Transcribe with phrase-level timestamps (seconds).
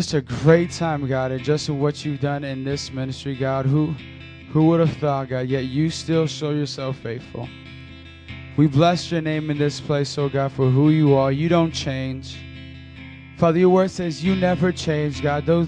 [0.00, 3.66] just a great time, God, and just what you've done in this ministry, God.
[3.66, 3.94] Who,
[4.50, 5.46] who would have thought, God?
[5.46, 7.46] Yet you still show yourself faithful.
[8.56, 11.30] We bless your name in this place, oh God, for who you are.
[11.30, 12.38] You don't change.
[13.36, 15.44] Father, your word says you never change, God.
[15.44, 15.66] Though,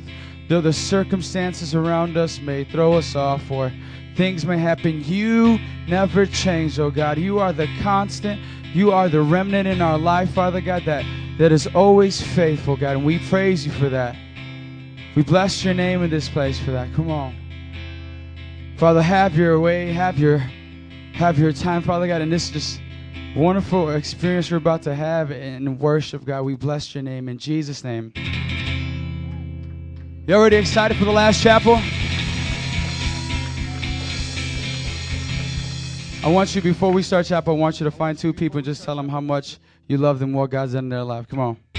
[0.49, 3.71] though the circumstances around us may throw us off or
[4.17, 5.59] things may happen, you
[5.89, 7.19] never change, oh God.
[7.19, 8.41] You are the constant.
[8.75, 11.05] You are the remnant in our life, Father God, that
[11.39, 12.97] that is always faithful, God.
[12.97, 14.17] And we praise you for that.
[15.15, 16.93] We bless your name in this place for that.
[16.95, 17.35] Come on.
[18.77, 20.39] Father, have your way, have your
[21.15, 22.23] have your time, Father God.
[22.23, 22.81] And this is just
[23.37, 26.43] wonderful experience we're about to have in worship, God.
[26.43, 28.13] We bless your name in Jesus' name.
[30.27, 31.81] You already excited for the last chapel?
[36.25, 38.65] I want you, before we start chapel, I want you to find two people and
[38.65, 39.59] just tell them how much
[39.89, 41.27] you love them, what God's done in their life.
[41.27, 41.72] Come on.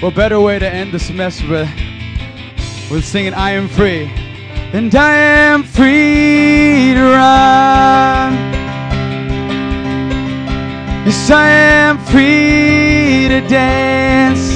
[0.00, 1.68] What better way to end the semester with,
[2.88, 4.04] with singing I Am Free?
[4.72, 8.32] And I am free to run.
[11.04, 14.52] Yes, I am free to dance.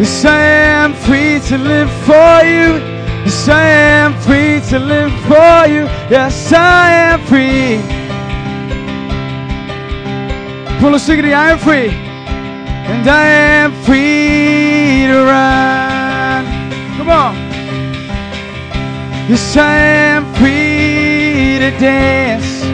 [0.00, 2.82] Yes, I am free to live for you.
[3.22, 5.84] Yes, I am free to live for you.
[6.10, 7.76] Yes, I am free.
[10.84, 11.26] On, sing it.
[11.26, 12.07] I am free
[12.88, 16.44] and I am free to run.
[16.96, 17.34] Come on.
[19.28, 22.64] Yes, I am free to dance.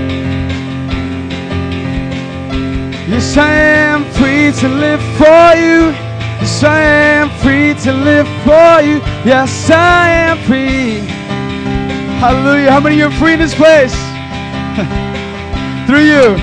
[3.09, 5.91] Yes, I am free to live for you.
[6.41, 9.01] Yes, I am free to live for you.
[9.25, 11.01] Yes, I am free.
[12.23, 12.71] Hallelujah.
[12.71, 13.95] How many of you are free in this place?
[15.87, 16.39] Through you.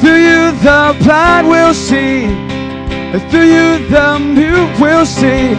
[0.00, 2.49] Through you, the blind will see.
[3.18, 5.54] Through you the mute will see.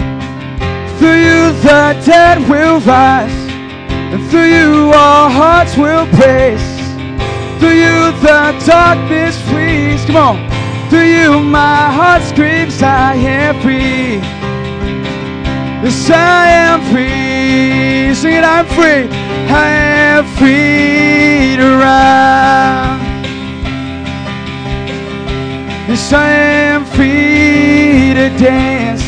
[0.97, 3.39] Through you the dead will rise.
[4.13, 6.63] And through you our hearts will praise.
[7.59, 10.05] Through you the darkness flees.
[10.05, 10.51] Come on.
[10.89, 14.15] Through you my heart screams, I am free.
[15.83, 18.15] Yes, I am free.
[18.15, 19.07] Sing it, I'm free.
[19.49, 23.00] I am free to run.
[25.91, 26.31] Yes, I
[26.71, 29.03] am free to dance.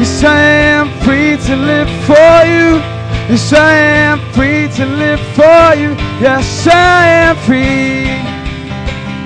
[0.00, 0.40] Yes, I
[0.74, 2.82] am free to live for you.
[3.30, 5.94] Yes, I am free to live for you.
[6.18, 8.10] Yes, I am free.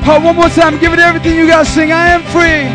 [0.05, 0.79] Oh, one more time.
[0.79, 1.67] Give it everything you got.
[1.67, 2.69] Sing, I am free.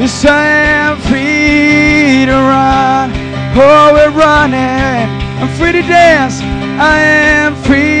[0.00, 0.46] Yes, I
[0.80, 3.12] am free to run.
[3.54, 5.10] Oh, we're running.
[5.42, 6.40] I'm free to dance.
[6.80, 7.91] I am free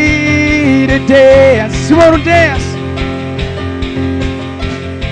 [1.12, 1.90] dance.
[1.90, 2.64] You want to dance?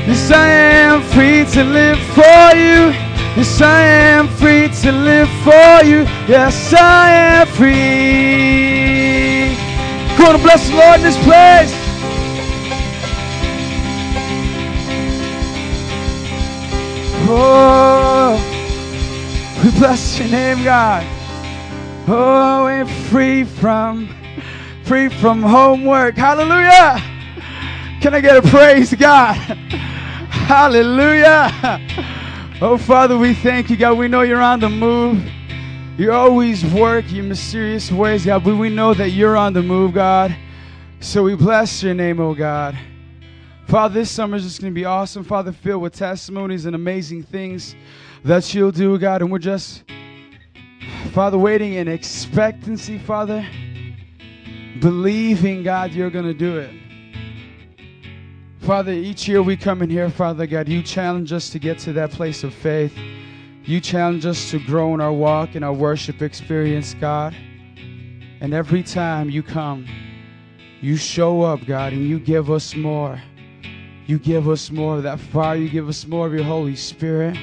[0.08, 2.92] Yes, I am free to live for you.
[3.36, 6.06] Yes, I am free to live for you.
[6.26, 8.80] Yes, I am free.
[10.16, 11.72] Come on, bless the Lord in this place.
[17.32, 18.40] Oh,
[19.62, 21.04] we bless your name, God.
[22.08, 24.08] Oh, we're free from,
[24.90, 26.16] free from homework.
[26.16, 27.00] Hallelujah.
[28.00, 29.36] Can I get a praise, God?
[30.50, 31.48] Hallelujah.
[32.60, 33.96] Oh, Father, we thank you, God.
[33.96, 35.22] We know you're on the move.
[35.96, 38.42] You always work your mysterious ways, God.
[38.42, 40.36] But we know that you're on the move, God.
[40.98, 42.76] So we bless your name, oh God.
[43.68, 47.22] Father, this summer is just going to be awesome, Father, filled with testimonies and amazing
[47.22, 47.76] things
[48.24, 49.22] that you'll do, God.
[49.22, 49.84] And we're just
[51.12, 53.46] Father, waiting in expectancy, Father,
[54.78, 56.70] believing, God, you're going to do it.
[58.60, 61.92] Father, each year we come in here, Father God, you challenge us to get to
[61.94, 62.96] that place of faith.
[63.64, 67.34] You challenge us to grow in our walk and our worship experience, God.
[68.40, 69.86] And every time you come,
[70.80, 73.20] you show up, God, and you give us more.
[74.06, 75.56] you give us more of that fire.
[75.56, 77.36] You give us more of your Holy Spirit.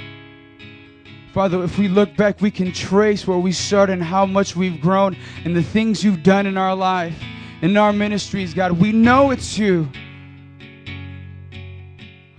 [1.37, 4.81] Father, if we look back, we can trace where we started and how much we've
[4.81, 7.13] grown and the things you've done in our life,
[7.61, 8.71] in our ministries, God.
[8.71, 9.87] We know it's you.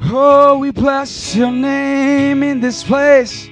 [0.01, 3.49] Oh, we bless your name in this place.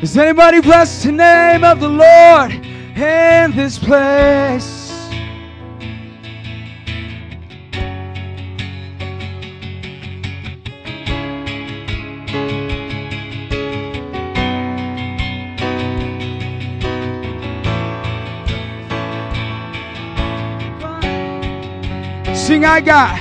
[0.00, 4.79] Does anybody bless the name of the Lord in this place?
[22.70, 23.18] I got,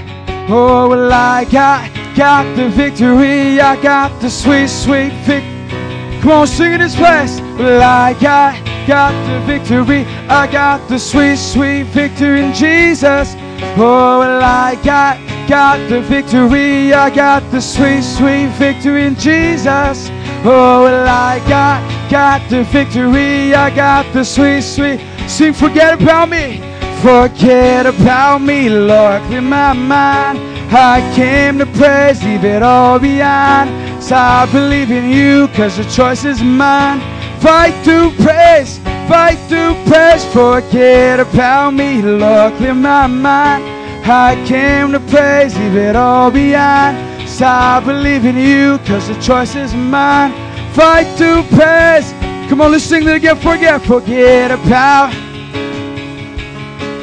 [0.47, 3.59] oh, well, I got, got the victory.
[3.59, 6.21] I got the sweet, sweet victory.
[6.21, 7.41] Come on, sing in this place.
[7.57, 8.53] Well, I got,
[8.87, 10.05] got the victory.
[10.29, 13.33] I got the sweet, sweet victory in Jesus.
[13.75, 15.17] Oh, well, I got,
[15.49, 16.93] got the victory.
[16.93, 20.09] I got the sweet, sweet victory in Jesus.
[20.45, 21.81] Oh, well, I got,
[22.11, 23.55] got the victory.
[23.55, 25.01] I got the sweet, sweet.
[25.27, 26.69] Sing, forget about me.
[27.01, 30.37] Forget about me, Lord, clear my mind.
[30.69, 34.03] I came to praise, leave it all behind.
[34.03, 36.99] So I believe in you, cause the choice is mine.
[37.39, 40.25] Fight to praise, fight to praise.
[40.33, 43.63] Forget about me, Lord, clear my mind.
[44.05, 47.29] I came to praise, leave it all behind.
[47.29, 50.33] So I believe in you, cause the choice is mine.
[50.73, 52.11] Fight to praise.
[52.49, 53.37] Come on, let's sing that again.
[53.37, 55.28] Forget, forget about.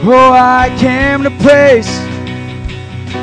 [0.09, 1.89] Oh, I came to praise.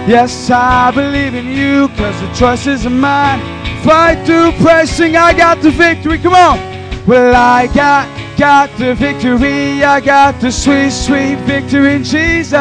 [0.05, 3.39] Yes, I believe in you, cause the choice is mine.
[3.85, 6.17] Fight through praise, sing, I got the victory.
[6.17, 6.59] Come on.
[7.07, 9.81] Well, I got, got the victory.
[9.81, 12.51] I got the sweet, sweet victory in Jesus.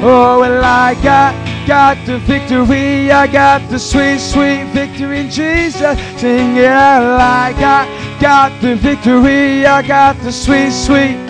[0.00, 1.34] Oh, well, I got,
[1.66, 3.10] got the victory.
[3.10, 5.98] I got the sweet, sweet victory in Jesus.
[6.20, 7.20] Sing it out.
[7.20, 9.66] I got, got the victory.
[9.66, 11.29] I got the sweet, sweet.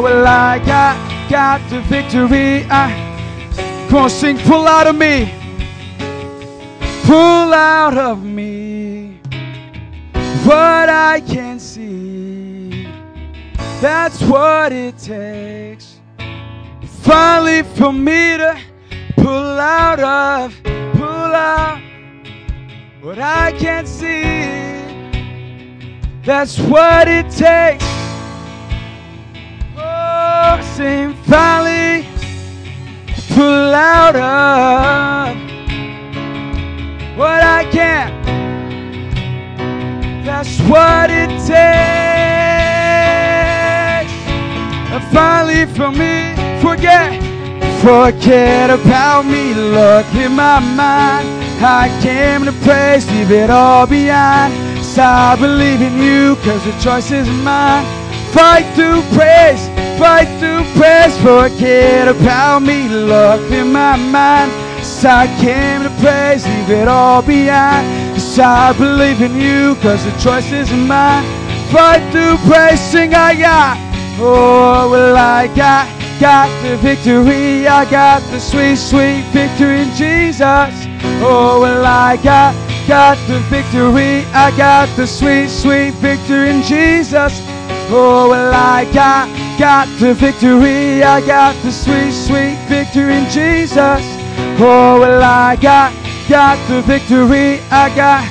[0.00, 2.64] Well, I got, got the victory.
[2.70, 5.30] I, come on, sing, pull out of me.
[7.04, 9.20] Pull out of me
[10.46, 12.88] what I can see.
[13.82, 16.00] That's what it takes.
[17.02, 18.58] Finally, for me to
[19.16, 20.54] pull out of,
[20.94, 21.78] pull out
[23.02, 24.48] what I can see.
[26.24, 27.99] That's what it takes.
[30.80, 32.08] Sing finally,
[33.34, 35.36] pull out of
[37.18, 38.08] what I can.
[40.24, 41.52] That's what it takes.
[44.88, 47.12] And finally, for me, forget,
[47.82, 49.52] forget about me.
[49.52, 51.28] Look in my mind.
[51.62, 54.54] I came to praise, leave it all behind.
[54.82, 57.84] So I believe in you, cause the choice is mine.
[58.32, 59.68] Fight to praise,
[60.00, 61.14] fight to praise.
[61.20, 64.50] Forget about me, look in my mind.
[64.82, 68.18] So I came to praise, leave it all behind.
[68.18, 71.24] So I believe in you, cause the choice is mine.
[71.70, 73.76] Fight to praise, sing I got.
[74.18, 75.86] Oh, well, I got,
[76.18, 77.68] got the victory.
[77.68, 80.72] I got the sweet, sweet victory in Jesus.
[81.20, 82.54] Oh, well, I got,
[82.88, 84.24] got the victory.
[84.32, 87.32] I got the sweet, sweet victory in Jesus.
[87.92, 89.28] Oh, well, I got,
[89.60, 91.02] got the victory.
[91.02, 94.00] I got the sweet, sweet victory in Jesus.
[94.58, 95.92] Oh, well, I got,
[96.30, 97.60] got the victory.
[97.70, 98.24] I got.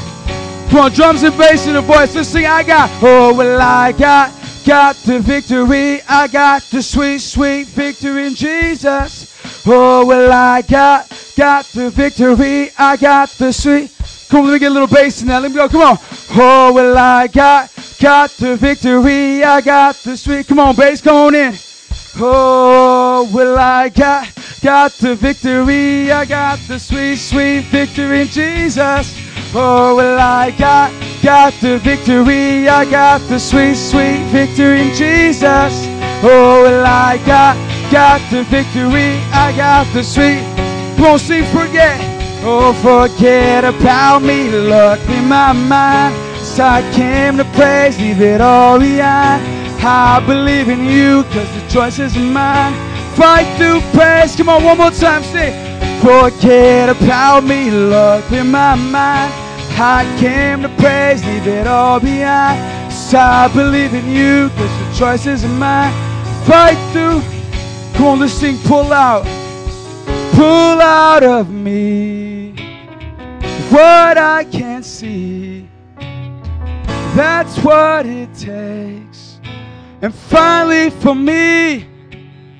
[0.71, 2.15] Come on, drums and bass in the voice.
[2.15, 2.48] Let's sing.
[2.48, 2.89] I got.
[3.03, 4.33] Oh, well, I got,
[4.65, 6.01] got the victory.
[6.09, 9.31] I got the sweet, sweet victory in Jesus.
[9.67, 11.07] Oh, well, I got,
[11.38, 12.71] got the victory.
[12.75, 13.91] I got the sweet.
[14.29, 15.43] Come on, let me get a little bass in that.
[15.43, 15.69] Let me go.
[15.69, 15.98] Come on.
[16.31, 19.43] Oh, well, I got, got the victory.
[19.43, 20.48] I got the sweet.
[20.48, 21.55] Come on, bass, come on in.
[22.17, 24.29] Oh, well, I got,
[24.62, 26.12] got the victory.
[26.12, 29.15] I got the sweet, sweet victory in Jesus.
[29.55, 30.93] Oh, well, I got,
[31.24, 32.67] got the victory.
[32.69, 35.74] I got the sweet, sweet victory in Jesus.
[36.21, 37.55] Oh, well, I got,
[37.91, 39.17] got the victory.
[39.33, 40.43] I got the sweet.
[41.03, 42.08] On, sing, forget.
[42.41, 44.50] Oh, forget about me.
[44.50, 46.15] Look in my mind.
[46.43, 49.43] So I came to praise, leave it all behind.
[49.81, 52.74] I believe in you, cause the choice is mine.
[53.15, 54.36] Fight through praise.
[54.36, 55.53] Come on, one more time, sing.
[56.01, 59.34] Forget about me, look in my mind.
[59.81, 62.91] I came to praise, leave it all behind.
[62.91, 65.93] So I believe in you, cause the choice is mine.
[66.46, 67.22] Fight through,
[67.93, 69.38] Come on, let's sing, pull out.
[70.39, 72.53] Pull out of me
[73.69, 75.67] what I can't see.
[77.13, 79.41] That's what it takes.
[80.01, 81.86] And finally, for me,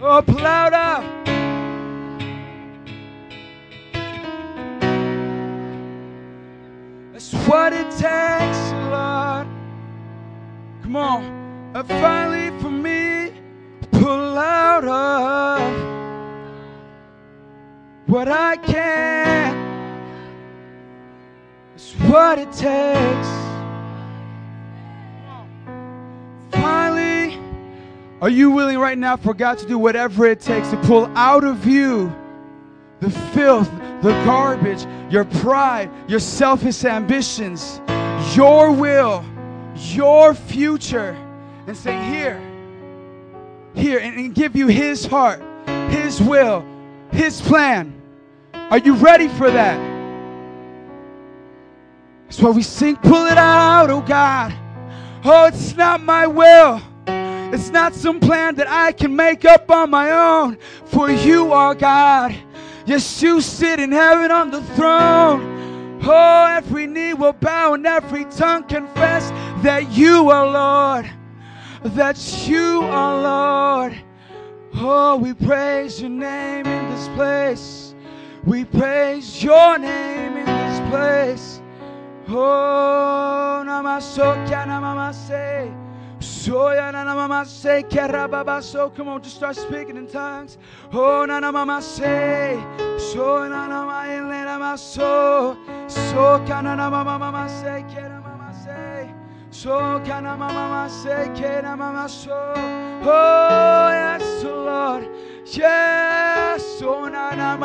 [0.02, 1.06] oh, pull out of.
[7.14, 9.48] That's what it takes, Lord.
[10.82, 11.24] Come on.
[11.74, 13.32] And finally, for me,
[13.90, 15.39] pull out of
[18.10, 19.56] what I can.
[21.76, 23.28] is what it takes.
[26.50, 27.40] Finally,
[28.20, 31.44] are you willing right now for God to do whatever it takes to pull out
[31.44, 32.12] of you
[33.00, 37.80] the filth, the garbage, your pride, your selfish ambitions,
[38.36, 39.24] your will,
[39.76, 41.16] your future,
[41.68, 42.42] and say, Here,
[43.76, 45.44] here, and, and give you His heart,
[45.92, 46.66] His will,
[47.12, 47.99] His plan?
[48.70, 49.78] Are you ready for that?
[52.26, 54.54] That's why we sing, pull it out, oh God.
[55.24, 56.82] Oh, it's not my will.
[57.52, 60.60] It's not some plan that I can make up on my own.
[60.86, 62.36] For you are God.
[62.86, 66.00] Yes, you sit in heaven on the throne.
[66.04, 69.32] Oh, every knee will bow and every tongue confess
[69.64, 71.12] that you are Lord.
[71.96, 74.02] That you are Lord.
[74.76, 77.89] Oh, we praise your name in this place.
[78.46, 81.62] We praise your name in this place.
[82.30, 85.76] Oh, namasokya namamase.
[86.20, 88.96] Soya namamase kerababaso.
[88.96, 90.58] Come on, just start speaking in tongues.
[90.94, 92.58] Oh, namamase.
[92.98, 95.58] So namaile namaso.
[95.90, 99.14] So kana namamase keramamase.
[99.52, 102.54] So kana mamamase keramamaso.
[103.04, 105.10] Oh, yes, Lord.
[105.58, 105.89] Na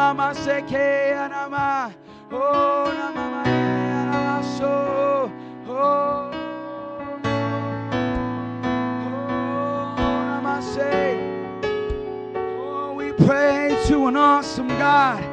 [0.04, 1.90] mama seke anama,
[2.30, 5.30] oh na mama anama so,
[5.66, 6.30] oh, oh
[12.60, 15.24] oh we pray to an awesome God,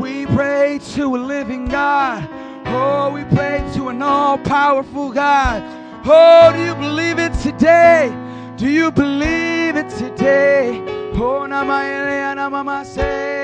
[0.00, 2.28] we pray to a living God,
[2.66, 5.62] oh we pray to an all-powerful God.
[6.04, 8.12] Oh, do you believe it today?
[8.56, 10.82] Do you believe it today?
[11.14, 13.37] Oh, namaele namama say.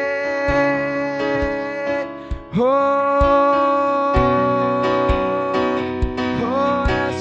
[2.57, 2.63] That's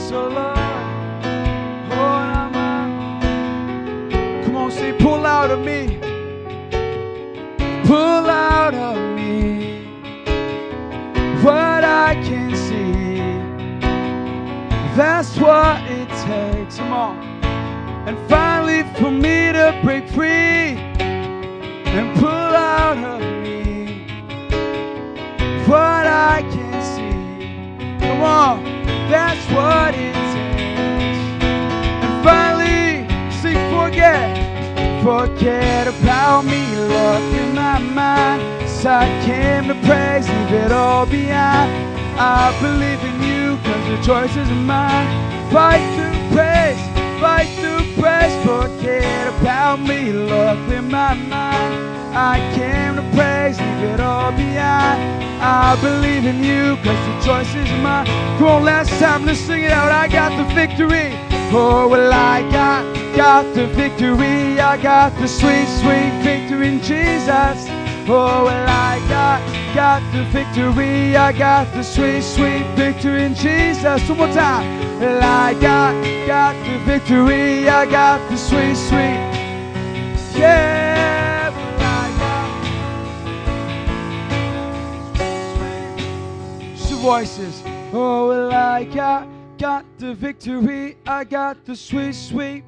[0.08, 1.10] so light
[1.90, 4.12] I'm out
[4.46, 5.98] Come on see pull out of me
[7.86, 9.88] pull out of me
[11.42, 13.18] what I can see
[14.96, 16.78] That's what it takes.
[16.78, 17.18] Come on.
[18.08, 20.53] And finally, for me to break free
[28.44, 28.62] On,
[29.10, 31.22] that's what it takes.
[32.04, 33.08] And finally,
[33.40, 34.36] sing forget.
[35.02, 38.42] Forget about me, look in my mind.
[38.70, 41.72] So I came to praise, leave it all behind.
[42.20, 45.08] I believe in you, cause the choice is mine.
[45.50, 46.82] Fight through praise,
[47.22, 48.36] fight through praise.
[48.44, 51.74] Forget about me, Lord, in my mind.
[52.14, 55.24] I came praise, leave it all behind.
[55.42, 58.06] I believe in you, cause the choice is mine.
[58.38, 59.92] Come on, last time, let's sing it out.
[59.92, 61.12] I got the victory.
[61.56, 62.82] Oh, well, I got,
[63.16, 64.60] got the victory.
[64.60, 67.68] I got the sweet, sweet victory in Jesus.
[68.08, 69.40] Oh, well, I got,
[69.76, 71.16] got the victory.
[71.16, 74.10] I got the sweet, sweet victory in Jesus.
[74.10, 75.00] One more time.
[75.00, 75.94] Well, I got,
[76.26, 77.70] got the victory.
[77.70, 79.20] I got the sweet, sweet.
[80.40, 80.93] Yeah,
[87.04, 87.62] voices.
[87.92, 90.96] Oh, well, I got, got the victory.
[91.06, 92.64] I got the sweet, sweet.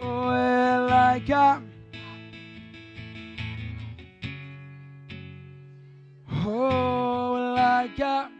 [0.00, 1.62] Oh, well, I got.
[6.46, 8.30] Oh, well, I got.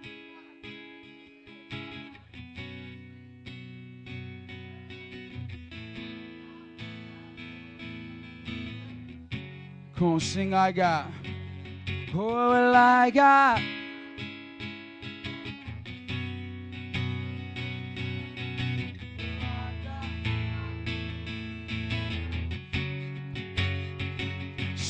[9.95, 11.07] Come on, sing, I got.
[12.15, 13.76] Oh, well, I got.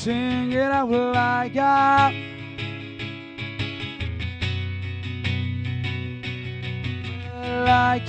[0.07, 1.51] Sing it out, well, I.
[7.33, 7.99] Well, I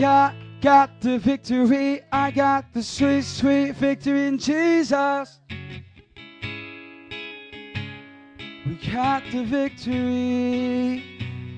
[0.62, 2.02] got the victory.
[2.12, 5.40] I got the sweet, sweet victory in Jesus.
[8.64, 11.02] We got the victory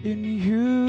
[0.03, 0.87] in you.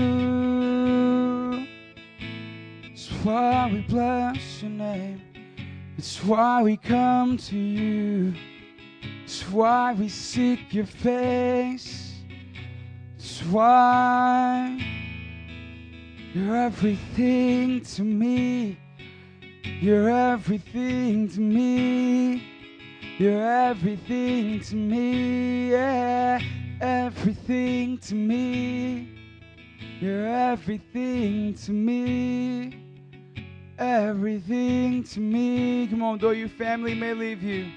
[2.90, 5.22] It's why we bless your name.
[5.98, 8.34] It's why we come to you.
[9.32, 12.16] It's why we seek your face.
[13.16, 14.78] It's why
[16.34, 18.78] you're everything to me.
[19.64, 22.44] You're everything to me.
[23.18, 25.72] You're everything to me.
[25.72, 26.42] Yeah,
[26.82, 29.18] everything to me.
[30.02, 32.84] You're everything to me.
[33.80, 35.88] Everything to me.
[35.88, 37.72] Come on, though your family may leave you,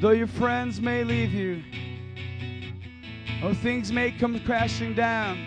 [0.00, 1.62] though your friends may leave you,
[3.42, 5.38] oh, things may come crashing down.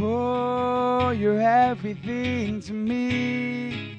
[0.00, 3.98] Oh, you're everything to me.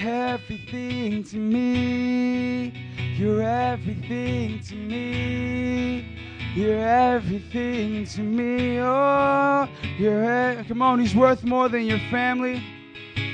[0.00, 2.72] Everything to me.
[3.16, 6.18] You're everything to me.
[6.54, 8.80] You're everything to me.
[8.80, 10.98] Oh, you're come on.
[10.98, 12.62] He's worth more than your family.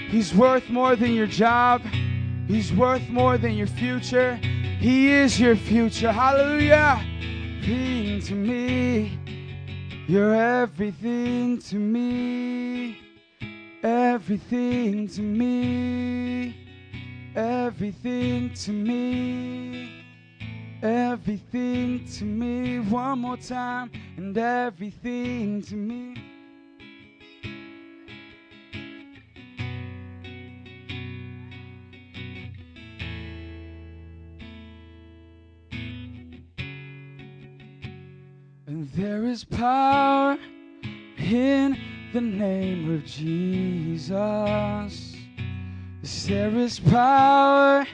[0.08, 1.82] He's worth more than your job.
[2.46, 4.38] He's worth more than your future.
[4.80, 6.10] He is your future.
[6.10, 7.04] Hallelujah.
[7.62, 9.18] Everything to me.
[10.08, 12.98] You're everything to me.
[13.82, 16.56] Everything to me.
[17.36, 20.02] Everything to me.
[20.82, 22.78] Everything to me.
[22.78, 23.90] One more time.
[24.16, 26.29] And everything to me.
[38.82, 40.38] There is power
[41.18, 41.76] in
[42.14, 44.08] the name of Jesus.
[46.26, 47.86] There is power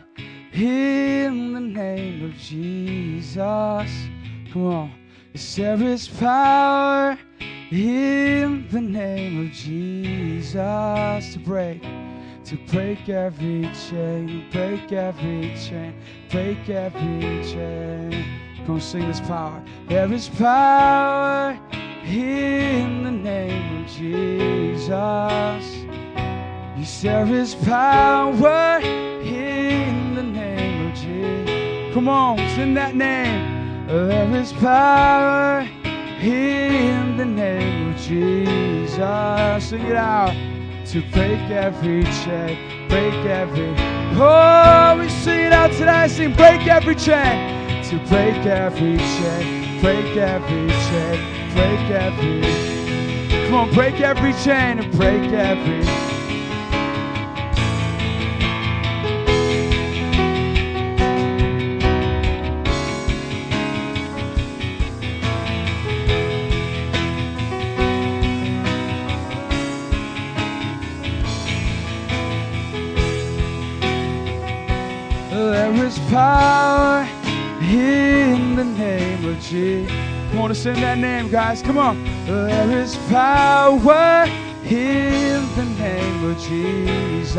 [0.53, 3.91] in the name of Jesus.
[4.53, 4.93] Come on.
[5.57, 7.19] There is power
[7.73, 11.83] in the name of Jesus to break,
[12.45, 18.46] to break every chain, break every chain, break every chain.
[18.69, 19.63] On, sing this power.
[19.89, 21.57] There is power
[22.05, 24.91] in the name of Jesus.
[26.77, 31.95] Yes, there is power in the name of Jesus.
[31.95, 33.87] Come on, sing that name.
[33.87, 35.61] There is power
[36.21, 39.69] in the name of Jesus.
[39.69, 40.35] Sing it out.
[40.87, 43.75] To break every chain, break every.
[44.19, 46.09] Oh, we sing it out today.
[46.09, 47.56] Sing, break every chain.
[47.91, 53.47] To break every chain, break every chain, break every.
[53.47, 56.16] Come on, break every chain and break every.
[79.49, 79.91] Jesus.
[80.31, 81.63] Come on sing that name, guys.
[81.63, 82.03] Come on.
[82.27, 84.27] There is power
[84.65, 87.37] in the name of Jesus.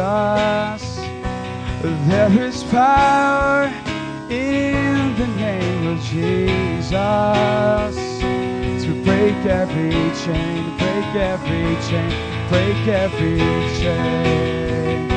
[2.08, 3.72] There is power
[4.30, 6.92] in the name of Jesus
[8.84, 9.92] to break every
[10.24, 12.12] chain, break every chain,
[12.50, 13.40] break every
[13.80, 15.08] chain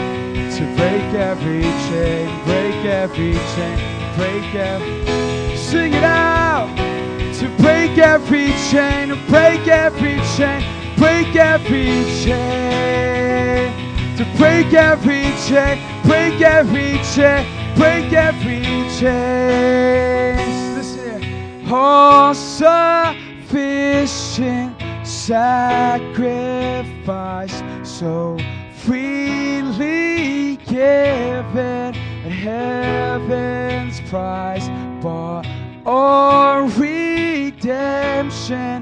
[0.51, 3.79] to break every chain, break every chain,
[4.17, 5.57] break every.
[5.57, 6.50] Sing it out.
[7.91, 10.63] To break every chain, break every chain,
[10.97, 13.73] break every chain.
[14.17, 18.63] To break every chain, break every chain, break every
[18.97, 20.37] chain.
[20.77, 21.73] Listen here.
[21.73, 22.33] All
[25.05, 28.39] sacrifice, so
[28.85, 34.69] freely given heaven's price,
[35.03, 35.45] bought
[35.91, 37.65] our redemption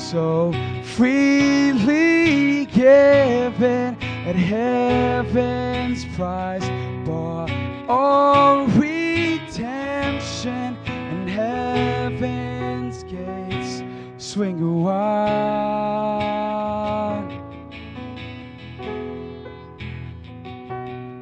[0.00, 6.66] so freely given at heaven's price,
[7.04, 7.50] bought
[7.86, 8.66] all
[10.50, 13.82] and heaven's gates
[14.16, 15.62] swing wide.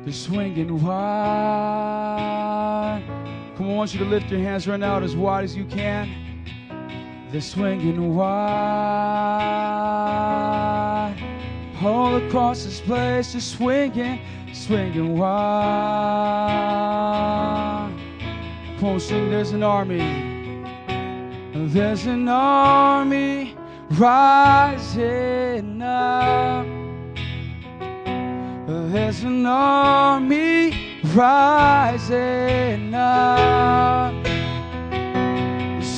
[0.04, 2.02] They're swinging wide.
[3.56, 5.64] Come on, I want you to lift your hands right now as wide as you
[5.64, 6.08] can.
[7.30, 9.70] They're swinging wide
[11.82, 14.20] all across this place, they're swinging,
[14.52, 15.40] swinging wide.
[18.80, 19.30] Come on, sing.
[19.30, 19.98] There's an army.
[21.52, 23.54] There's an army
[23.90, 26.64] rising up.
[28.66, 34.14] There's an army rising up.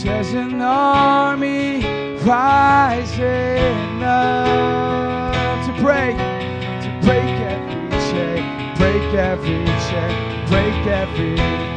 [0.02, 1.84] There's an army
[2.24, 11.71] rising up to break, to break every chain, break every chain, break every.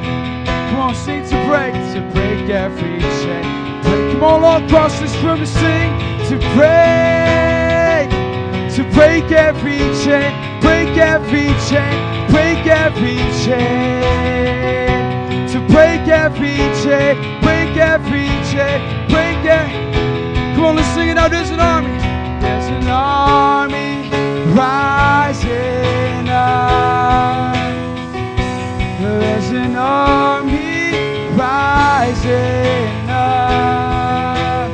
[0.85, 3.81] On, sing to break, to break every chain.
[3.81, 4.11] Break.
[4.11, 5.89] Come on, all across this room to sing,
[6.29, 8.09] to break,
[8.75, 14.03] to break every chain, break every chain, break every chain,
[15.49, 18.77] to break every chain, break every chain,
[19.09, 19.73] break every.
[20.53, 21.31] Come on, let's sing it out.
[21.31, 21.97] There's an army.
[22.43, 24.11] There's an army
[24.53, 27.55] rising up.
[28.99, 30.64] There's an army
[32.05, 34.71] rising up.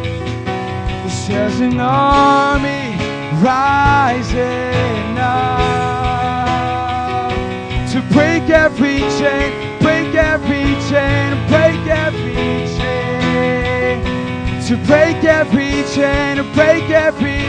[1.28, 2.98] There's an army
[3.42, 5.72] rising up
[7.92, 14.04] to break every chain, break every chain, break every chain,
[14.68, 17.40] to break every chain, break every.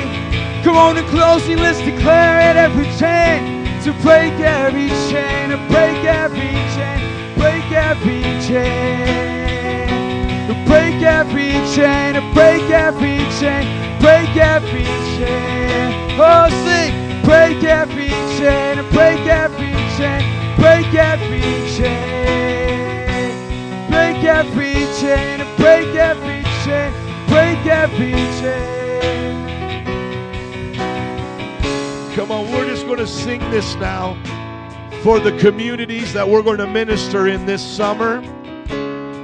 [0.62, 6.04] Come on, in closing, let's declare it every chain, to break every chain, to break
[6.04, 7.00] every chain,
[7.36, 9.31] break every chain,
[11.12, 13.64] every chain, break every chain,
[14.00, 16.16] break every chain.
[16.18, 20.22] Oh, sing, break every chain, break every chain,
[20.56, 23.30] break every chain,
[23.90, 26.90] break every chain, break every chain,
[27.28, 28.72] break every chain.
[32.14, 34.16] Come on, we're just going to sing this now
[35.02, 38.22] for the communities that we're going to minister in this summer.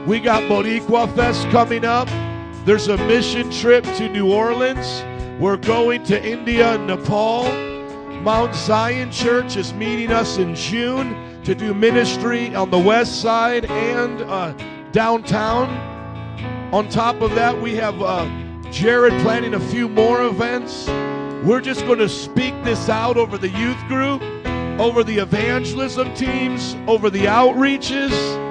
[0.08, 2.08] We got Boricua Fest coming up.
[2.64, 5.04] There's a mission trip to New Orleans.
[5.38, 7.44] We're going to India and Nepal.
[8.22, 13.66] Mount Zion Church is meeting us in June to do ministry on the west side
[13.66, 14.54] and uh,
[14.92, 15.68] downtown.
[16.72, 18.24] On top of that, we have uh,
[18.70, 20.86] Jared planning a few more events.
[21.46, 24.22] We're just going to speak this out over the youth group,
[24.80, 28.47] over the evangelism teams, over the outreaches,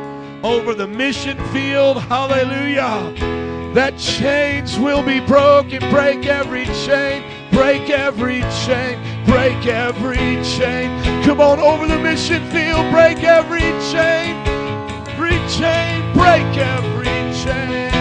[0.48, 2.02] over the mission field.
[2.04, 3.14] Hallelujah.
[3.74, 5.80] That chains will be broken.
[5.92, 7.24] Break every chain.
[7.52, 8.96] Break every chain.
[9.26, 10.88] Break every chain.
[11.26, 12.90] Come on, over the mission field.
[12.92, 14.38] Break every chain.
[15.12, 16.14] Every chain.
[16.14, 17.92] Break every chain.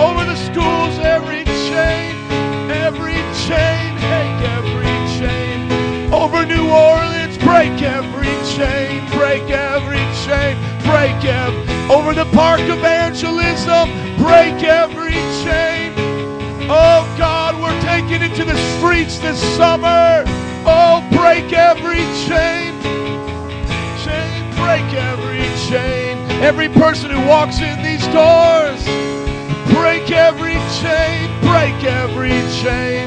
[0.00, 2.10] Over the schools, every chain.
[2.86, 3.94] Every chain.
[4.02, 6.12] Break every chain.
[6.12, 9.06] Over New Orleans, break every chain.
[9.12, 10.75] Break every chain.
[11.06, 11.24] Break.
[11.88, 13.88] Over the park evangelism,
[14.18, 15.14] break every
[15.44, 15.92] chain.
[16.68, 20.24] Oh God, we're taking it to the streets this summer.
[20.66, 22.74] Oh, break every chain.
[24.02, 26.18] Chain, break every chain.
[26.42, 28.82] Every person who walks in these doors,
[29.72, 33.06] break every chain, break every chain.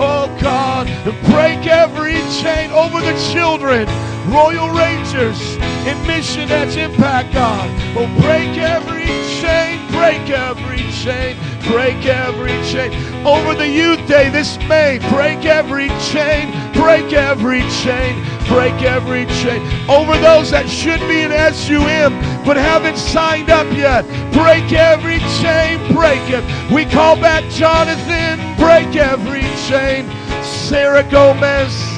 [0.00, 0.88] Oh God,
[1.30, 3.86] break every chain over the children,
[4.26, 7.70] Royal Rangers in mission that's impact God.
[7.96, 9.06] Oh, break every
[9.40, 12.90] chain, break every chain, break every chain.
[13.24, 19.62] Over the youth day this May, break every chain, break every chain, break every chain.
[19.88, 22.12] Over those that should be in SUM
[22.44, 26.42] but haven't signed up yet, break every chain, break it.
[26.72, 30.10] We call back Jonathan, break every chain.
[30.42, 31.95] Sarah Gomez,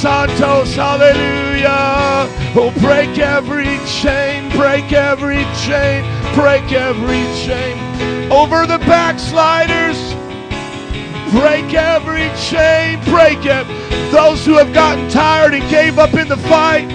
[0.00, 2.26] Santos, hallelujah.
[2.56, 7.76] Oh, break every chain, break every chain, break every chain.
[8.32, 9.98] Over the backsliders,
[11.32, 13.66] break every chain, break it.
[14.10, 16.88] Those who have gotten tired and gave up in the fight,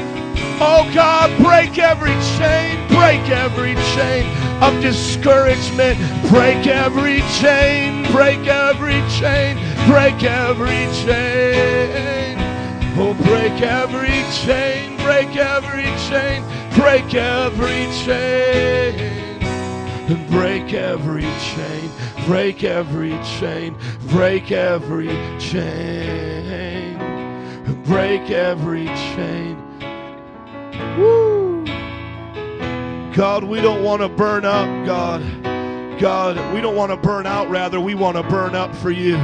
[0.59, 4.25] oh God, break every chain, break every chain
[4.63, 5.99] of discouragement,
[6.31, 11.54] break every chain, break every chain, break every chain.
[12.97, 16.43] Oh, break every chain, break every chain,
[16.75, 19.25] break every chain.
[20.29, 21.89] Break every chain,
[22.25, 23.75] break every chain,
[24.07, 26.97] break every chain,
[27.83, 29.57] break every chain.
[30.97, 31.65] Woo!
[33.13, 35.21] God, we don't want to burn up, God.
[35.99, 39.17] God, we don't want to burn out, rather, we want to burn up for you.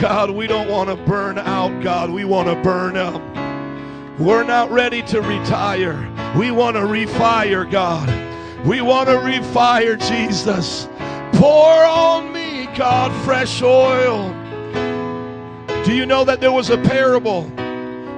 [0.00, 2.10] God, we don't want to burn out, God.
[2.10, 3.22] We want to burn up.
[4.18, 6.12] We're not ready to retire.
[6.36, 8.06] We want to refire, God.
[8.66, 10.86] We want to refire, Jesus.
[11.32, 14.34] Pour on me, God, fresh oil.
[15.84, 17.50] Do you know that there was a parable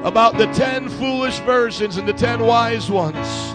[0.05, 3.55] about the ten foolish virgins and the ten wise ones?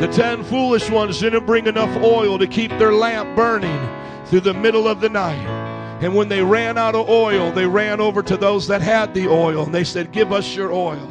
[0.00, 3.88] The ten foolish ones didn't bring enough oil to keep their lamp burning
[4.26, 5.63] through the middle of the night.
[6.00, 9.28] And when they ran out of oil, they ran over to those that had the
[9.28, 11.08] oil and they said, Give us your oil.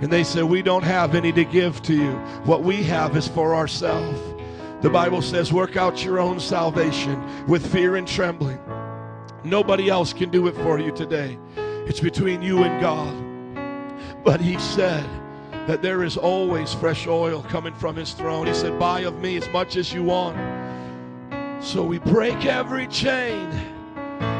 [0.00, 2.12] And they said, We don't have any to give to you.
[2.44, 4.18] What we have is for ourselves.
[4.82, 8.58] The Bible says, Work out your own salvation with fear and trembling.
[9.44, 11.38] Nobody else can do it for you today.
[11.86, 14.24] It's between you and God.
[14.24, 15.08] But He said,
[15.66, 18.46] that there is always fresh oil coming from his throne.
[18.46, 20.36] He said, Buy of me as much as you want.
[21.62, 23.48] So we break every chain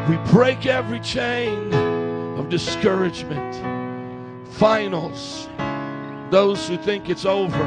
[0.09, 1.73] we break every chain
[2.39, 3.55] of discouragement.
[4.55, 5.49] Finals.
[6.31, 7.65] Those who think it's over,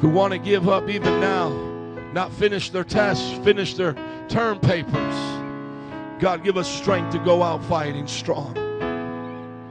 [0.00, 1.50] who want to give up even now,
[2.12, 3.94] not finish their tests, finish their
[4.28, 5.14] term papers.
[6.18, 8.56] God, give us strength to go out fighting strong.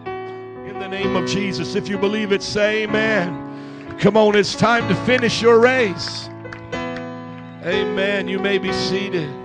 [0.06, 3.98] In the name of Jesus, if you believe it, say amen.
[4.00, 6.30] Come on, it's time to finish your race.
[7.64, 8.28] Amen.
[8.28, 9.45] You may be seated.